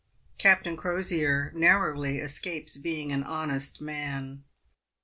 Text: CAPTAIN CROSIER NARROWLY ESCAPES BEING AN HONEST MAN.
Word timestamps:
CAPTAIN 0.39 0.77
CROSIER 0.77 1.51
NARROWLY 1.53 2.17
ESCAPES 2.19 2.77
BEING 2.79 3.11
AN 3.11 3.21
HONEST 3.23 3.81
MAN. 3.81 4.43